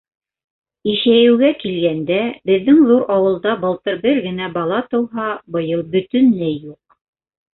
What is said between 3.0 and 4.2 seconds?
ауылда былтыр